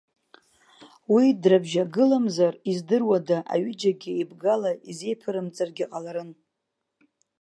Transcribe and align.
Уи 1.13 1.25
дрыбжьагыламзар, 1.41 2.53
издыруада, 2.71 3.37
аҩыџьагьы 3.53 4.11
еибгала 4.15 4.71
изеиԥырымҵыргьы 4.89 5.85
ҟаларын. 5.91 6.31